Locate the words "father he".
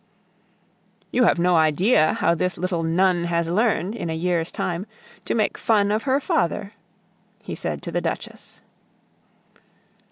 6.19-7.53